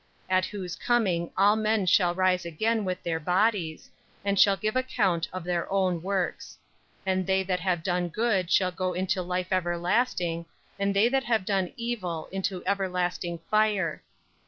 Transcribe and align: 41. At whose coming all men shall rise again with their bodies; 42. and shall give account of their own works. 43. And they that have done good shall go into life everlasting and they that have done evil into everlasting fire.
41. 0.29 0.37
At 0.39 0.45
whose 0.47 0.75
coming 0.75 1.29
all 1.37 1.55
men 1.55 1.85
shall 1.85 2.15
rise 2.15 2.43
again 2.43 2.83
with 2.85 3.03
their 3.03 3.19
bodies; 3.19 3.91
42. 4.23 4.27
and 4.27 4.39
shall 4.39 4.57
give 4.57 4.75
account 4.75 5.27
of 5.31 5.43
their 5.43 5.71
own 5.71 6.01
works. 6.01 6.57
43. 7.03 7.11
And 7.13 7.27
they 7.27 7.43
that 7.43 7.59
have 7.59 7.83
done 7.83 8.07
good 8.09 8.49
shall 8.49 8.71
go 8.71 8.93
into 8.93 9.21
life 9.21 9.49
everlasting 9.51 10.47
and 10.79 10.95
they 10.95 11.07
that 11.09 11.25
have 11.25 11.45
done 11.45 11.71
evil 11.77 12.27
into 12.31 12.63
everlasting 12.65 13.41
fire. 13.51 14.01